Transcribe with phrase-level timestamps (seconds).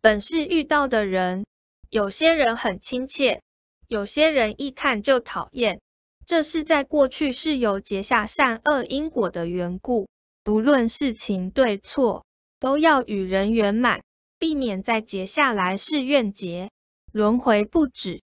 [0.00, 1.44] 本是遇到的人
[1.90, 3.42] 有些人很亲切
[3.86, 5.80] 有些人一看就讨厌。
[6.28, 10.10] 这是在过去是有结下善恶因果的缘故
[10.44, 12.26] 不论事情对错
[12.60, 14.02] 都要与人圆满
[14.38, 16.70] 避免在结下来是怨结
[17.12, 18.20] 轮回不止